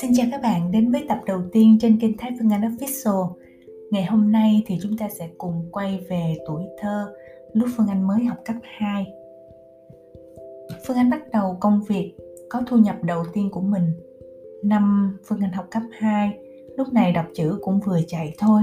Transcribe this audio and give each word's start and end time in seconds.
Xin 0.00 0.10
chào 0.16 0.26
các 0.30 0.42
bạn 0.42 0.70
đến 0.72 0.92
với 0.92 1.04
tập 1.08 1.18
đầu 1.26 1.40
tiên 1.52 1.78
trên 1.80 1.98
kênh 2.00 2.16
Thái 2.16 2.30
Phương 2.38 2.52
Anh 2.52 2.60
Official. 2.60 3.32
Ngày 3.90 4.04
hôm 4.04 4.32
nay 4.32 4.62
thì 4.66 4.78
chúng 4.82 4.96
ta 4.98 5.08
sẽ 5.18 5.28
cùng 5.38 5.68
quay 5.72 6.00
về 6.08 6.36
tuổi 6.46 6.62
thơ 6.78 7.14
lúc 7.52 7.68
Phương 7.76 7.86
Anh 7.86 8.06
mới 8.06 8.24
học 8.24 8.38
cấp 8.44 8.56
2. 8.62 9.06
Phương 10.86 10.96
Anh 10.96 11.10
bắt 11.10 11.22
đầu 11.32 11.56
công 11.60 11.80
việc 11.88 12.12
có 12.50 12.62
thu 12.66 12.76
nhập 12.76 12.96
đầu 13.02 13.24
tiên 13.32 13.50
của 13.50 13.60
mình. 13.60 13.92
Năm 14.64 15.16
Phương 15.24 15.40
Anh 15.40 15.52
học 15.52 15.66
cấp 15.70 15.82
2, 15.92 16.38
lúc 16.76 16.92
này 16.92 17.12
đọc 17.12 17.26
chữ 17.34 17.58
cũng 17.62 17.80
vừa 17.86 18.00
chạy 18.06 18.34
thôi. 18.38 18.62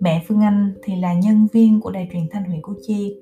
Mẹ 0.00 0.22
Phương 0.28 0.40
Anh 0.40 0.74
thì 0.82 0.96
là 0.96 1.14
nhân 1.14 1.46
viên 1.52 1.80
của 1.80 1.90
đài 1.90 2.08
truyền 2.12 2.28
thanh 2.30 2.44
huyện 2.44 2.62
Củ 2.62 2.72
Chi. 2.82 3.16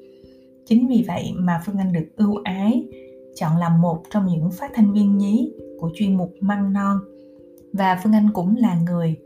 Chính 0.67 0.89
vì 0.89 1.05
vậy 1.09 1.33
mà 1.37 1.63
Phương 1.67 1.79
Anh 1.79 1.93
được 1.93 2.07
ưu 2.17 2.41
ái 2.45 2.85
chọn 3.35 3.57
làm 3.57 3.81
một 3.81 4.03
trong 4.11 4.27
những 4.27 4.51
phát 4.51 4.71
thanh 4.75 4.93
viên 4.93 5.19
nhí 5.19 5.53
của 5.81 5.91
chuyên 5.95 6.17
mục 6.17 6.35
Măng 6.41 6.73
Non. 6.73 6.99
Và 7.73 8.01
Phương 8.03 8.13
Anh 8.13 8.29
cũng 8.35 8.57
là 8.57 8.79
người 8.87 9.17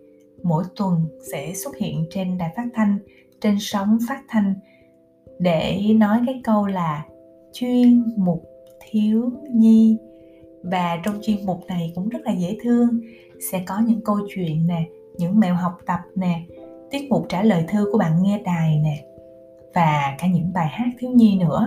mỗi 0.42 0.64
tuần 0.76 1.04
sẽ 1.32 1.52
xuất 1.54 1.76
hiện 1.76 2.06
trên 2.10 2.38
đài 2.38 2.52
phát 2.56 2.68
thanh, 2.74 2.98
trên 3.40 3.56
sóng 3.60 3.98
phát 4.08 4.22
thanh 4.28 4.54
để 5.38 5.82
nói 5.96 6.20
cái 6.26 6.40
câu 6.44 6.66
là 6.66 7.04
chuyên 7.52 8.04
mục 8.16 8.44
thiếu 8.90 9.30
nhi 9.50 9.98
và 10.62 11.00
trong 11.04 11.18
chuyên 11.22 11.46
mục 11.46 11.60
này 11.68 11.92
cũng 11.94 12.08
rất 12.08 12.18
là 12.24 12.32
dễ 12.32 12.56
thương, 12.62 13.00
sẽ 13.52 13.62
có 13.66 13.82
những 13.86 14.00
câu 14.04 14.18
chuyện 14.34 14.66
nè, 14.66 14.84
những 15.18 15.40
mẹo 15.40 15.54
học 15.54 15.78
tập 15.86 16.00
nè, 16.14 16.42
tiết 16.90 17.10
mục 17.10 17.26
trả 17.28 17.42
lời 17.42 17.64
thư 17.68 17.88
của 17.92 17.98
bạn 17.98 18.22
nghe 18.22 18.42
đài 18.44 18.78
nè 18.78 19.04
và 19.76 20.16
cả 20.18 20.26
những 20.26 20.52
bài 20.54 20.68
hát 20.68 20.88
thiếu 20.98 21.10
nhi 21.10 21.38
nữa. 21.40 21.66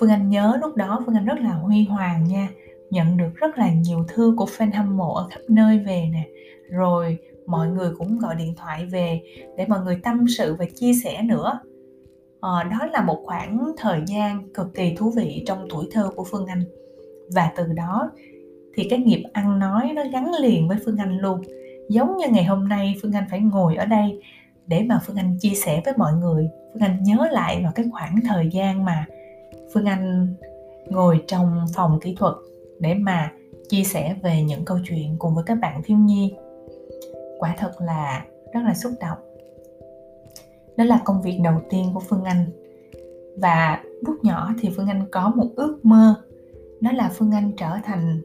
Phương 0.00 0.10
anh 0.10 0.28
nhớ 0.28 0.58
lúc 0.60 0.76
đó 0.76 1.02
phương 1.06 1.14
anh 1.14 1.24
rất 1.24 1.40
là 1.40 1.50
huy 1.50 1.84
hoàng 1.84 2.24
nha 2.24 2.48
nhận 2.90 3.16
được 3.16 3.34
rất 3.34 3.58
là 3.58 3.72
nhiều 3.72 4.04
thư 4.08 4.34
của 4.36 4.44
fan 4.44 4.70
hâm 4.74 4.96
mộ 4.96 5.14
ở 5.14 5.28
khắp 5.30 5.40
nơi 5.48 5.78
về 5.78 6.08
nè. 6.12 6.24
Rồi 6.70 7.18
mọi 7.46 7.68
người 7.68 7.90
cũng 7.98 8.18
gọi 8.18 8.34
điện 8.34 8.54
thoại 8.56 8.86
về 8.86 9.20
để 9.56 9.66
mọi 9.68 9.80
người 9.80 10.00
tâm 10.02 10.24
sự 10.28 10.56
và 10.58 10.64
chia 10.74 10.92
sẻ 11.04 11.22
nữa. 11.22 11.60
À, 12.40 12.62
đó 12.70 12.86
là 12.92 13.02
một 13.02 13.22
khoảng 13.24 13.72
thời 13.78 14.00
gian 14.06 14.48
cực 14.54 14.74
kỳ 14.74 14.94
thú 14.94 15.10
vị 15.10 15.44
trong 15.46 15.66
tuổi 15.70 15.88
thơ 15.92 16.10
của 16.16 16.24
phương 16.30 16.46
anh. 16.46 16.64
Và 17.34 17.52
từ 17.56 17.64
đó 17.72 18.10
thì 18.74 18.86
cái 18.90 18.98
nghiệp 18.98 19.22
ăn 19.32 19.58
nói 19.58 19.92
nó 19.94 20.02
gắn 20.12 20.32
liền 20.40 20.68
với 20.68 20.78
phương 20.84 20.96
anh 20.96 21.18
luôn. 21.18 21.42
Giống 21.88 22.16
như 22.16 22.28
ngày 22.28 22.44
hôm 22.44 22.68
nay 22.68 22.94
phương 23.02 23.12
anh 23.12 23.24
phải 23.30 23.40
ngồi 23.40 23.76
ở 23.76 23.86
đây 23.86 24.20
để 24.72 24.82
mà 24.82 25.00
phương 25.06 25.16
anh 25.16 25.36
chia 25.40 25.54
sẻ 25.54 25.82
với 25.84 25.94
mọi 25.96 26.12
người. 26.12 26.50
Phương 26.72 26.82
anh 26.82 27.02
nhớ 27.02 27.28
lại 27.30 27.60
vào 27.62 27.72
cái 27.74 27.86
khoảng 27.92 28.16
thời 28.28 28.48
gian 28.52 28.84
mà 28.84 29.06
phương 29.74 29.84
anh 29.84 30.34
ngồi 30.86 31.24
trong 31.26 31.64
phòng 31.74 32.00
kỹ 32.00 32.14
thuật 32.18 32.34
để 32.80 32.94
mà 32.94 33.32
chia 33.68 33.84
sẻ 33.84 34.16
về 34.22 34.42
những 34.42 34.64
câu 34.64 34.78
chuyện 34.88 35.16
cùng 35.18 35.34
với 35.34 35.44
các 35.46 35.54
bạn 35.54 35.82
thiếu 35.84 35.96
nhi. 35.98 36.34
Quả 37.38 37.54
thật 37.58 37.72
là 37.80 38.24
rất 38.54 38.60
là 38.64 38.74
xúc 38.74 38.92
động. 39.00 39.18
Đó 40.76 40.84
là 40.84 41.00
công 41.04 41.22
việc 41.22 41.40
đầu 41.44 41.60
tiên 41.70 41.90
của 41.94 42.00
phương 42.00 42.24
anh. 42.24 42.44
Và 43.36 43.82
lúc 44.06 44.24
nhỏ 44.24 44.54
thì 44.60 44.70
phương 44.76 44.86
anh 44.86 45.04
có 45.10 45.32
một 45.36 45.48
ước 45.56 45.78
mơ, 45.82 46.14
đó 46.80 46.92
là 46.92 47.10
phương 47.14 47.30
anh 47.30 47.52
trở 47.56 47.76
thành 47.84 48.20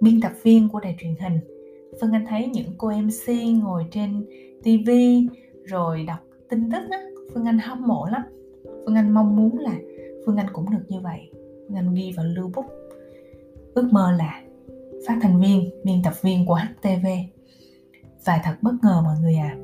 biên 0.00 0.20
tập 0.20 0.32
viên 0.42 0.68
của 0.68 0.80
đài 0.80 0.96
truyền 1.00 1.14
hình. 1.20 1.40
Phương 2.00 2.12
anh 2.12 2.26
thấy 2.28 2.46
những 2.46 2.68
cô 2.78 2.90
mc 2.90 3.34
ngồi 3.62 3.84
trên 3.90 4.26
tv 4.62 4.90
rồi 5.64 6.04
đọc 6.04 6.18
tin 6.48 6.70
tức 6.70 6.82
á 6.90 6.98
phương 7.34 7.44
anh 7.44 7.58
hâm 7.58 7.86
mộ 7.86 8.06
lắm 8.12 8.22
phương 8.64 8.94
anh 8.94 9.14
mong 9.14 9.36
muốn 9.36 9.58
là 9.58 9.74
phương 10.26 10.36
anh 10.36 10.46
cũng 10.52 10.70
được 10.70 10.84
như 10.88 11.00
vậy 11.00 11.30
phương 11.68 11.76
anh 11.76 11.94
ghi 11.94 12.12
vào 12.16 12.26
lưu 12.26 12.50
bút 12.54 12.64
ước 13.74 13.88
mơ 13.92 14.12
là 14.18 14.44
phát 15.06 15.18
thanh 15.22 15.40
viên, 15.40 15.70
biên 15.84 16.02
tập 16.02 16.12
viên 16.22 16.46
của 16.46 16.54
HTV. 16.54 17.06
Và 18.24 18.40
thật 18.44 18.54
bất 18.62 18.72
ngờ 18.82 19.02
mọi 19.04 19.16
người 19.20 19.34
à. 19.34 19.56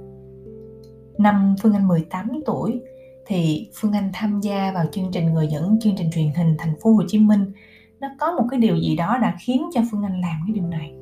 Năm 1.19 1.55
Phương 1.63 1.73
Anh 1.73 1.89
18 1.89 2.29
tuổi 2.47 2.81
thì 3.27 3.71
Phương 3.75 3.93
Anh 3.93 4.11
tham 4.13 4.41
gia 4.41 4.73
vào 4.73 4.85
chương 4.93 5.11
trình 5.13 5.27
người 5.27 5.47
dẫn 5.47 5.79
chương 5.81 5.95
trình 5.97 6.11
truyền 6.11 6.31
hình 6.37 6.55
thành 6.59 6.75
phố 6.83 6.93
Hồ 6.93 7.03
Chí 7.09 7.19
Minh. 7.19 7.53
Nó 8.01 8.09
có 8.19 8.33
một 8.33 8.45
cái 8.51 8.61
điều 8.61 8.77
gì 8.77 8.97
đó 8.97 9.19
đã 9.23 9.37
khiến 9.41 9.71
cho 9.75 9.81
Phương 9.91 10.03
Anh 10.03 10.21
làm 10.21 10.41
cái 10.47 10.55
điều 10.55 10.67
này. 10.67 10.95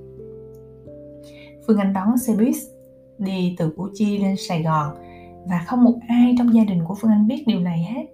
Phương 1.67 1.79
Anh 1.79 1.93
đón 1.93 2.19
xe 2.19 2.35
buýt 2.39 2.55
đi 3.19 3.55
từ 3.59 3.71
Củ 3.77 3.89
Chi 3.95 4.19
lên 4.19 4.37
Sài 4.49 4.63
Gòn. 4.63 4.95
Và 5.47 5.65
không 5.67 5.85
một 5.85 5.99
ai 6.09 6.35
trong 6.39 6.55
gia 6.55 6.65
đình 6.65 6.85
của 6.85 6.95
Phương 6.95 7.11
Anh 7.11 7.27
biết 7.27 7.45
điều 7.47 7.61
này 7.61 7.83
hết. 7.95 8.07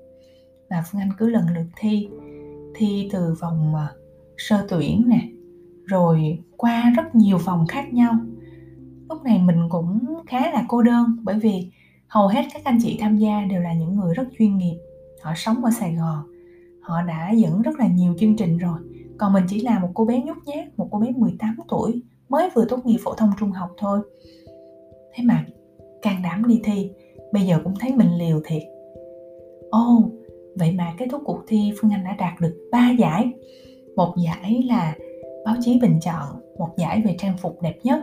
Và 0.70 0.84
Phương 0.90 1.00
Anh 1.00 1.10
cứ 1.18 1.30
lần 1.30 1.46
lượt 1.54 1.66
thi, 1.76 2.08
thi 2.74 3.08
từ 3.12 3.34
vòng 3.40 3.74
à, 3.74 3.88
sơ 4.36 4.66
tuyển 4.68 5.04
nè 5.06 5.20
rồi 5.84 6.38
qua 6.56 6.92
rất 6.96 7.14
nhiều 7.14 7.38
vòng 7.38 7.66
khác 7.66 7.94
nhau. 7.94 8.12
Lúc 9.08 9.22
này 9.24 9.38
mình 9.38 9.68
cũng 9.70 10.22
khá 10.26 10.52
là 10.52 10.64
cô 10.68 10.82
đơn 10.82 11.16
bởi 11.22 11.38
vì 11.38 11.70
hầu 12.08 12.28
hết 12.28 12.42
các 12.54 12.64
anh 12.64 12.78
chị 12.82 12.98
tham 13.00 13.16
gia 13.16 13.44
đều 13.50 13.60
là 13.60 13.72
những 13.72 13.96
người 13.96 14.14
rất 14.14 14.24
chuyên 14.38 14.58
nghiệp. 14.58 14.76
Họ 15.22 15.32
sống 15.36 15.64
ở 15.64 15.70
sài 15.70 15.94
gòn. 15.94 16.18
Họ 16.82 17.02
đã 17.02 17.30
dẫn 17.30 17.62
rất 17.62 17.78
là 17.78 17.86
nhiều 17.86 18.14
chương 18.18 18.36
trình 18.36 18.58
rồi. 18.58 18.78
Còn 19.18 19.32
mình 19.32 19.44
chỉ 19.48 19.60
là 19.60 19.78
một 19.78 19.90
cô 19.94 20.04
bé 20.04 20.22
nhút 20.22 20.36
nhát 20.46 20.78
một 20.78 20.88
cô 20.90 20.98
bé 20.98 21.10
18 21.16 21.56
tuổi 21.68 22.02
mới 22.28 22.50
vừa 22.54 22.64
tốt 22.64 22.86
nghiệp 22.86 22.98
phổ 23.04 23.14
thông 23.14 23.30
trung 23.40 23.52
học 23.52 23.70
thôi 23.78 24.00
thế 25.14 25.24
mà 25.24 25.44
can 26.02 26.22
đảm 26.22 26.48
đi 26.48 26.60
thi 26.64 26.90
bây 27.32 27.42
giờ 27.42 27.60
cũng 27.64 27.74
thấy 27.80 27.92
mình 27.96 28.18
liều 28.18 28.40
thiệt. 28.44 28.62
Ô 29.70 29.96
oh, 29.96 30.12
vậy 30.56 30.72
mà 30.72 30.94
kết 30.98 31.06
thúc 31.10 31.22
cuộc 31.24 31.40
thi 31.46 31.72
phương 31.80 31.90
anh 31.90 32.04
đã 32.04 32.16
đạt 32.18 32.40
được 32.40 32.68
3 32.72 32.90
giải. 32.98 33.32
Một 33.96 34.14
giải 34.24 34.62
là 34.68 34.94
báo 35.44 35.54
chí 35.60 35.78
bình 35.82 35.98
chọn 36.00 36.40
một 36.58 36.68
giải 36.76 37.02
về 37.04 37.14
trang 37.18 37.36
phục 37.38 37.62
đẹp 37.62 37.76
nhất 37.82 37.98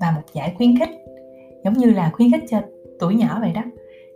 và 0.00 0.10
một 0.10 0.22
giải 0.32 0.54
khuyến 0.56 0.78
khích. 0.78 0.90
Giống 1.64 1.74
như 1.74 1.90
là 1.90 2.10
khuyến 2.14 2.30
khích 2.30 2.44
cho 2.48 2.60
tuổi 2.98 3.14
nhỏ 3.14 3.38
vậy 3.40 3.52
đó. 3.52 3.62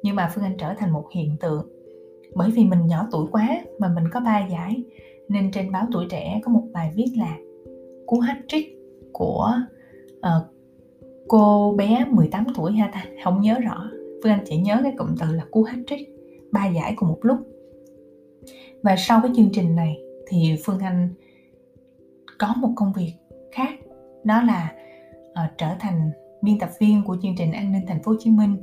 Nhưng 0.02 0.16
mà 0.16 0.30
phương 0.34 0.44
anh 0.44 0.56
trở 0.58 0.74
thành 0.78 0.92
một 0.92 1.04
hiện 1.12 1.36
tượng. 1.40 1.68
Bởi 2.34 2.50
vì 2.50 2.64
mình 2.64 2.86
nhỏ 2.86 3.08
tuổi 3.12 3.26
quá 3.32 3.60
mà 3.78 3.88
mình 3.88 4.04
có 4.12 4.20
ba 4.20 4.46
giải 4.50 4.82
nên 5.28 5.50
trên 5.50 5.72
báo 5.72 5.86
tuổi 5.92 6.06
trẻ 6.10 6.40
có 6.44 6.52
một 6.52 6.62
bài 6.72 6.90
viết 6.94 7.12
là 7.16 7.36
cú 8.06 8.18
hat 8.18 8.36
trick 8.48 8.68
của 9.12 9.52
uh, 10.18 10.55
cô 11.28 11.74
bé 11.78 12.06
18 12.10 12.44
tuổi 12.56 12.72
ha 12.72 12.90
ta? 12.92 13.04
Không 13.24 13.40
nhớ 13.40 13.58
rõ. 13.58 13.90
Phương 14.22 14.32
anh 14.32 14.44
chỉ 14.46 14.56
nhớ 14.56 14.80
cái 14.82 14.92
cụm 14.98 15.08
từ 15.20 15.32
là 15.32 15.44
cú 15.50 15.62
hat 15.62 15.78
trick 15.86 16.10
ba 16.52 16.66
giải 16.66 16.94
cùng 16.96 17.08
một 17.08 17.18
lúc. 17.22 17.38
Và 18.82 18.96
sau 18.98 19.20
cái 19.22 19.30
chương 19.36 19.50
trình 19.52 19.76
này 19.76 19.98
thì 20.28 20.56
phương 20.64 20.78
anh 20.78 21.08
có 22.38 22.54
một 22.56 22.70
công 22.76 22.92
việc 22.92 23.12
khác. 23.52 23.70
Đó 24.24 24.42
là 24.42 24.72
uh, 25.30 25.58
trở 25.58 25.68
thành 25.80 26.10
biên 26.42 26.58
tập 26.58 26.70
viên 26.80 27.04
của 27.04 27.16
chương 27.22 27.34
trình 27.38 27.52
an 27.52 27.72
ninh 27.72 27.82
thành 27.86 28.02
phố 28.02 28.12
hồ 28.12 28.18
chí 28.20 28.30
minh 28.30 28.56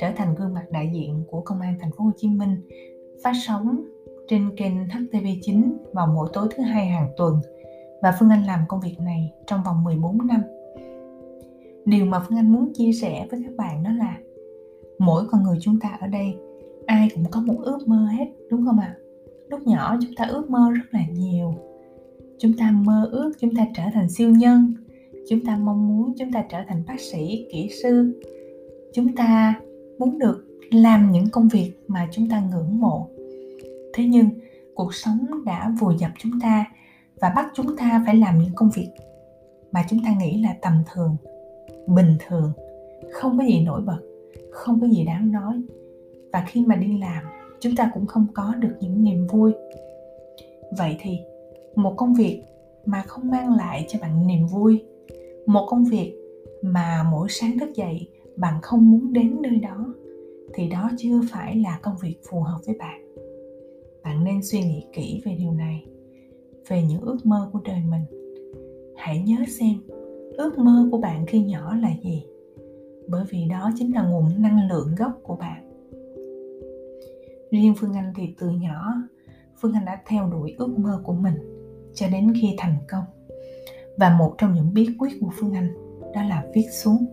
trở 0.00 0.10
thành 0.16 0.34
gương 0.34 0.54
mặt 0.54 0.64
đại 0.70 0.90
diện 0.94 1.24
của 1.30 1.40
công 1.40 1.60
an 1.60 1.74
thành 1.80 1.90
phố 1.90 2.04
hồ 2.04 2.10
chí 2.16 2.28
minh 2.28 2.68
phát 3.24 3.32
sóng 3.46 3.84
trên 4.28 4.56
kênh 4.56 4.86
HTV9 4.86 5.72
vào 5.92 6.06
mỗi 6.06 6.28
tối 6.32 6.48
thứ 6.56 6.62
hai 6.62 6.86
hàng 6.86 7.08
tuần. 7.16 7.40
Và 8.02 8.16
Phương 8.18 8.30
Anh 8.30 8.44
làm 8.44 8.60
công 8.68 8.80
việc 8.80 9.00
này 9.00 9.32
trong 9.46 9.62
vòng 9.64 9.84
14 9.84 10.26
năm. 10.26 10.42
Điều 11.84 12.04
mà 12.04 12.20
Phương 12.28 12.38
Anh 12.38 12.52
muốn 12.52 12.72
chia 12.74 12.92
sẻ 12.92 13.26
với 13.30 13.42
các 13.44 13.56
bạn 13.56 13.82
đó 13.82 13.90
là 13.98 14.18
mỗi 14.98 15.24
con 15.30 15.42
người 15.42 15.58
chúng 15.60 15.80
ta 15.80 15.98
ở 16.00 16.06
đây, 16.06 16.34
ai 16.86 17.08
cũng 17.14 17.24
có 17.30 17.40
một 17.40 17.56
ước 17.62 17.78
mơ 17.88 18.06
hết, 18.18 18.26
đúng 18.50 18.66
không 18.66 18.78
ạ? 18.78 18.96
À? 18.98 19.00
lúc 19.54 19.66
nhỏ 19.66 19.96
chúng 20.02 20.14
ta 20.16 20.24
ước 20.24 20.50
mơ 20.50 20.70
rất 20.74 20.84
là 20.90 21.00
nhiều 21.12 21.54
chúng 22.38 22.52
ta 22.56 22.70
mơ 22.70 23.08
ước 23.12 23.32
chúng 23.40 23.54
ta 23.54 23.66
trở 23.76 23.82
thành 23.94 24.10
siêu 24.10 24.30
nhân 24.30 24.74
chúng 25.28 25.44
ta 25.44 25.56
mong 25.56 25.88
muốn 25.88 26.14
chúng 26.18 26.32
ta 26.32 26.44
trở 26.50 26.58
thành 26.68 26.82
bác 26.86 27.00
sĩ, 27.00 27.46
kỹ 27.52 27.70
sư 27.82 28.20
chúng 28.94 29.16
ta 29.16 29.60
muốn 29.98 30.18
được 30.18 30.44
làm 30.70 31.12
những 31.12 31.30
công 31.32 31.48
việc 31.48 31.72
mà 31.88 32.08
chúng 32.12 32.28
ta 32.28 32.42
ngưỡng 32.50 32.80
mộ 32.80 33.08
thế 33.94 34.04
nhưng, 34.04 34.28
cuộc 34.74 34.94
sống 34.94 35.18
đã 35.44 35.72
vùi 35.80 35.94
dập 35.98 36.10
chúng 36.18 36.32
ta 36.42 36.64
và 37.20 37.32
bắt 37.36 37.46
chúng 37.54 37.76
ta 37.76 38.02
phải 38.06 38.16
làm 38.16 38.38
những 38.38 38.54
công 38.54 38.70
việc 38.74 38.88
mà 39.72 39.84
chúng 39.90 40.04
ta 40.04 40.10
nghĩ 40.18 40.42
là 40.42 40.56
tầm 40.62 40.72
thường 40.94 41.16
bình 41.86 42.16
thường, 42.26 42.52
không 43.12 43.38
có 43.38 43.44
gì 43.44 43.60
nổi 43.60 43.80
bật, 43.80 43.98
không 44.50 44.80
có 44.80 44.86
gì 44.86 45.04
đáng 45.04 45.32
nói. 45.32 45.62
Và 46.32 46.44
khi 46.48 46.64
mà 46.66 46.76
đi 46.76 46.98
làm, 46.98 47.24
chúng 47.60 47.76
ta 47.76 47.90
cũng 47.94 48.06
không 48.06 48.26
có 48.34 48.54
được 48.58 48.74
những 48.80 49.04
niềm 49.04 49.26
vui. 49.26 49.52
Vậy 50.78 50.96
thì, 51.00 51.18
một 51.74 51.94
công 51.96 52.14
việc 52.14 52.42
mà 52.84 53.02
không 53.06 53.30
mang 53.30 53.56
lại 53.56 53.86
cho 53.88 53.98
bạn 54.02 54.26
niềm 54.26 54.46
vui, 54.46 54.84
một 55.46 55.66
công 55.68 55.84
việc 55.84 56.14
mà 56.62 57.06
mỗi 57.10 57.28
sáng 57.30 57.58
thức 57.58 57.74
dậy 57.74 58.08
bạn 58.36 58.60
không 58.62 58.90
muốn 58.90 59.12
đến 59.12 59.42
nơi 59.42 59.56
đó, 59.56 59.94
thì 60.54 60.68
đó 60.68 60.90
chưa 60.98 61.20
phải 61.30 61.56
là 61.56 61.78
công 61.82 61.94
việc 62.02 62.16
phù 62.30 62.40
hợp 62.40 62.58
với 62.66 62.76
bạn. 62.78 63.14
Bạn 64.04 64.24
nên 64.24 64.42
suy 64.42 64.60
nghĩ 64.60 64.86
kỹ 64.92 65.22
về 65.24 65.36
điều 65.38 65.52
này, 65.52 65.86
về 66.68 66.82
những 66.82 67.00
ước 67.00 67.26
mơ 67.26 67.50
của 67.52 67.60
đời 67.64 67.82
mình. 67.90 68.04
Hãy 68.96 69.18
nhớ 69.18 69.36
xem 69.48 69.74
ước 70.36 70.58
mơ 70.58 70.88
của 70.90 70.98
bạn 70.98 71.26
khi 71.26 71.44
nhỏ 71.44 71.74
là 71.74 71.90
gì? 72.02 72.24
Bởi 73.08 73.24
vì 73.30 73.44
đó 73.50 73.70
chính 73.76 73.94
là 73.94 74.02
nguồn 74.02 74.42
năng 74.42 74.68
lượng 74.68 74.94
gốc 74.98 75.20
của 75.22 75.36
bạn. 75.36 75.70
Riêng 77.50 77.74
phương 77.78 77.94
anh 77.94 78.12
thì 78.16 78.34
từ 78.38 78.50
nhỏ, 78.50 78.94
phương 79.60 79.72
anh 79.72 79.84
đã 79.84 80.02
theo 80.06 80.30
đuổi 80.30 80.54
ước 80.58 80.78
mơ 80.78 81.00
của 81.04 81.12
mình 81.12 81.34
cho 81.94 82.06
đến 82.08 82.32
khi 82.40 82.54
thành 82.58 82.76
công. 82.88 83.04
Và 83.98 84.16
một 84.18 84.34
trong 84.38 84.54
những 84.54 84.74
bí 84.74 84.88
quyết 84.98 85.12
của 85.20 85.30
phương 85.38 85.52
anh 85.52 85.74
đó 86.14 86.22
là 86.22 86.46
viết 86.54 86.66
xuống. 86.72 87.06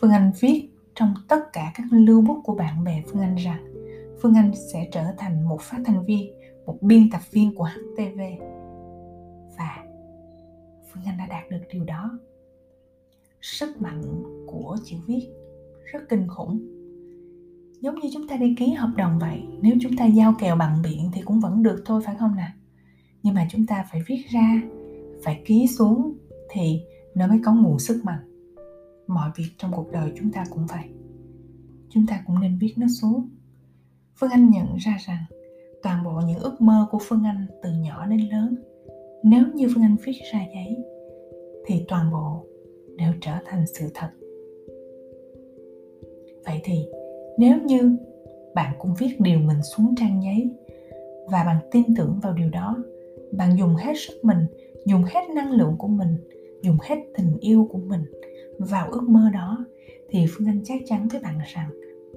Phương 0.00 0.10
anh 0.10 0.32
viết 0.40 0.68
trong 0.94 1.14
tất 1.28 1.52
cả 1.52 1.72
các 1.74 1.84
lưu 1.90 2.22
bút 2.22 2.40
của 2.44 2.54
bạn 2.54 2.84
bè 2.84 3.02
phương 3.06 3.22
anh 3.22 3.34
rằng 3.34 3.64
phương 4.22 4.34
anh 4.34 4.52
sẽ 4.72 4.88
trở 4.92 5.04
thành 5.18 5.48
một 5.48 5.60
phát 5.60 5.78
thanh 5.84 6.04
viên, 6.04 6.34
một 6.66 6.82
biên 6.82 7.10
tập 7.10 7.20
viên 7.30 7.54
của 7.54 7.64
htv 7.64 8.20
và 9.58 9.89
phương 10.92 11.04
anh 11.06 11.18
đã 11.18 11.26
đạt 11.26 11.50
được 11.50 11.60
điều 11.72 11.84
đó. 11.84 12.18
Sức 13.40 13.82
mạnh 13.82 14.02
của 14.46 14.76
chữ 14.84 14.96
viết 15.06 15.28
rất 15.92 16.00
kinh 16.08 16.28
khủng. 16.28 16.60
Giống 17.80 17.94
như 17.94 18.08
chúng 18.12 18.28
ta 18.28 18.36
đi 18.36 18.54
ký 18.58 18.72
hợp 18.72 18.90
đồng 18.96 19.18
vậy, 19.18 19.42
nếu 19.60 19.74
chúng 19.80 19.96
ta 19.96 20.06
giao 20.06 20.34
kèo 20.38 20.56
bằng 20.56 20.82
miệng 20.82 21.10
thì 21.14 21.22
cũng 21.22 21.40
vẫn 21.40 21.62
được 21.62 21.82
thôi, 21.86 22.02
phải 22.04 22.16
không 22.18 22.36
nào 22.36 22.50
nhưng 23.22 23.34
mà 23.34 23.46
chúng 23.50 23.66
ta 23.66 23.84
phải 23.90 24.02
viết 24.06 24.24
ra, 24.30 24.62
phải 25.24 25.42
ký 25.46 25.66
xuống 25.66 26.18
thì 26.50 26.80
nó 27.14 27.26
mới 27.26 27.40
có 27.44 27.54
nguồn 27.54 27.78
sức 27.78 28.04
mạnh. 28.04 28.54
Mọi 29.06 29.30
việc 29.36 29.50
trong 29.58 29.72
cuộc 29.72 29.92
đời 29.92 30.12
chúng 30.16 30.32
ta 30.32 30.44
cũng 30.50 30.66
vậy. 30.66 30.84
Chúng 31.90 32.06
ta 32.06 32.22
cũng 32.26 32.40
nên 32.40 32.58
viết 32.58 32.74
nó 32.76 32.86
xuống. 33.00 33.28
Phương 34.16 34.30
anh 34.30 34.50
nhận 34.50 34.76
ra 34.76 34.96
rằng 35.06 35.24
toàn 35.82 36.04
bộ 36.04 36.20
những 36.26 36.38
ước 36.38 36.60
mơ 36.60 36.86
của 36.90 36.98
phương 37.02 37.24
anh 37.24 37.46
từ 37.62 37.72
nhỏ 37.72 38.06
đến 38.06 38.20
lớn 38.20 38.54
nếu 39.22 39.42
như 39.54 39.68
phương 39.74 39.84
anh 39.84 39.96
viết 40.04 40.12
ra 40.32 40.40
giấy, 40.54 40.76
thì 41.66 41.84
toàn 41.88 42.10
bộ 42.12 42.44
đều 42.96 43.12
trở 43.20 43.32
thành 43.44 43.66
sự 43.66 43.88
thật. 43.94 44.08
Vậy 46.44 46.60
thì, 46.64 46.86
nếu 47.38 47.56
như 47.64 47.96
bạn 48.54 48.74
cũng 48.78 48.94
viết 48.98 49.16
điều 49.18 49.38
mình 49.38 49.62
xuống 49.62 49.94
trang 49.96 50.22
giấy 50.22 50.50
và 51.30 51.44
bạn 51.44 51.56
tin 51.70 51.82
tưởng 51.96 52.18
vào 52.22 52.32
điều 52.32 52.50
đó, 52.50 52.84
bạn 53.32 53.58
dùng 53.58 53.74
hết 53.74 53.92
sức 53.96 54.14
mình, 54.22 54.46
dùng 54.86 55.02
hết 55.02 55.30
năng 55.34 55.52
lượng 55.52 55.74
của 55.78 55.88
mình, 55.88 56.16
dùng 56.62 56.76
hết 56.82 56.96
tình 57.16 57.36
yêu 57.40 57.68
của 57.72 57.78
mình 57.78 58.02
vào 58.58 58.90
ước 58.90 59.02
mơ 59.08 59.30
đó, 59.34 59.64
thì 60.10 60.26
phương 60.28 60.48
anh 60.48 60.60
chắc 60.64 60.80
chắn 60.86 61.08
với 61.08 61.20
bạn 61.20 61.38
rằng 61.54 61.70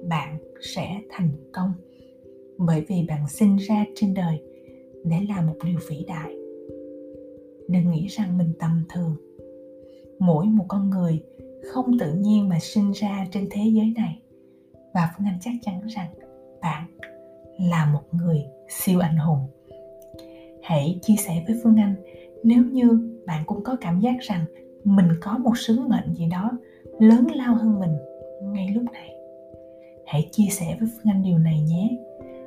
bạn 0.08 0.38
sẽ 0.60 1.00
thành 1.10 1.28
công. 1.52 1.72
Bởi 2.58 2.84
vì 2.88 3.06
bạn 3.08 3.28
sinh 3.28 3.56
ra 3.56 3.84
trên 3.94 4.14
đời 4.14 4.38
để 5.04 5.16
làm 5.28 5.46
một 5.46 5.56
điều 5.64 5.78
vĩ 5.88 6.04
đại 6.08 6.43
đừng 7.74 7.90
nghĩ 7.90 8.06
rằng 8.06 8.38
mình 8.38 8.52
tầm 8.58 8.84
thường. 8.88 9.16
Mỗi 10.18 10.46
một 10.46 10.64
con 10.68 10.90
người 10.90 11.22
không 11.72 11.98
tự 11.98 12.14
nhiên 12.14 12.48
mà 12.48 12.58
sinh 12.60 12.92
ra 12.92 13.26
trên 13.32 13.48
thế 13.50 13.62
giới 13.74 13.92
này. 13.96 14.18
Và 14.94 15.10
phương 15.16 15.26
anh 15.26 15.38
chắc 15.40 15.52
chắn 15.62 15.80
rằng 15.86 16.08
bạn 16.62 16.86
là 17.58 17.90
một 17.92 18.02
người 18.12 18.44
siêu 18.68 19.00
anh 19.00 19.16
hùng. 19.16 19.38
Hãy 20.62 20.98
chia 21.02 21.16
sẻ 21.16 21.44
với 21.46 21.60
phương 21.62 21.76
anh, 21.76 21.94
nếu 22.44 22.64
như 22.64 23.18
bạn 23.26 23.42
cũng 23.46 23.64
có 23.64 23.76
cảm 23.80 24.00
giác 24.00 24.16
rằng 24.20 24.44
mình 24.84 25.08
có 25.20 25.38
một 25.38 25.58
sứ 25.58 25.80
mệnh 25.80 26.14
gì 26.14 26.26
đó 26.30 26.50
lớn 26.98 27.26
lao 27.34 27.54
hơn 27.54 27.80
mình 27.80 27.96
ngay 28.42 28.68
lúc 28.74 28.84
này. 28.92 29.10
Hãy 30.06 30.28
chia 30.32 30.48
sẻ 30.50 30.76
với 30.80 30.88
phương 30.92 31.12
anh 31.12 31.22
điều 31.22 31.38
này 31.38 31.60
nhé. 31.60 31.96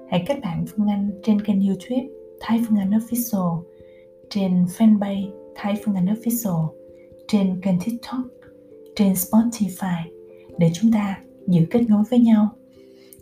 Hãy 0.09 0.23
kết 0.27 0.39
bạn 0.41 0.65
phương 0.67 0.87
anh 0.87 1.11
trên 1.23 1.41
kênh 1.41 1.67
youtube 1.67 2.07
thái 2.39 2.59
phương 2.67 2.77
anh 2.77 2.89
official 2.89 3.61
trên 4.29 4.65
fanpage 4.65 5.29
thái 5.55 5.75
phương 5.85 5.95
anh 5.95 6.05
official, 6.05 6.67
trên 7.27 7.61
kênh 7.61 7.79
tiktok, 7.85 8.21
trên 8.95 9.13
spotify 9.13 10.01
để 10.57 10.71
chúng 10.73 10.91
ta 10.91 11.19
giữ 11.47 11.61
kết 11.69 11.81
nối 11.89 12.03
với 12.09 12.19
nhau. 12.19 12.49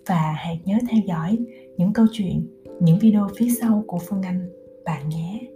Và 0.06 0.36
hãy 0.38 0.60
nhớ 0.66 0.78
theo 0.90 1.02
dõi 1.08 1.38
những 1.78 1.94
câu 1.94 2.06
chuyện, 2.12 2.48
những 2.80 3.00
video 3.00 3.28
phía 3.38 3.50
sau 3.62 3.84
của 3.88 4.00
phương 4.00 4.22
anh 4.22 4.50
bạn 4.86 5.10
nhé. 5.10 5.55